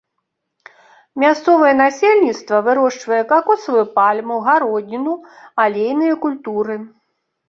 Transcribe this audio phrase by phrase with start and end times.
[1.23, 5.13] Мясцовае насельніцтва вырошчвае какосавую пальму, гародніну,
[5.65, 6.79] алейныя культуры.